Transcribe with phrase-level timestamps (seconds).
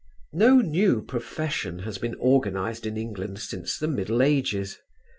[0.33, 4.79] No new profession has been organized in England since the Middle Ages.